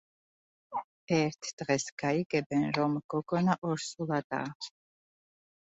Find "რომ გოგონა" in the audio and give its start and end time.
2.79-3.59